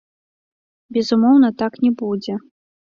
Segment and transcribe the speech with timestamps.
[0.97, 2.33] Безумоўна, так не будзе.